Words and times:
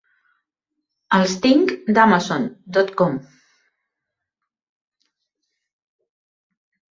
Els 1.17 1.33
tinc 1.43 1.73
d'Amazon 1.97 2.47
dot 2.77 2.93
com. 3.01 3.19